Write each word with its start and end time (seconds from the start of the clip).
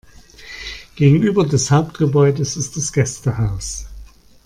Gegenüber 0.95 1.45
des 1.45 1.69
Hauptgebäudes 1.69 2.57
ist 2.57 2.75
das 2.75 2.91
Gästehaus. 2.91 3.85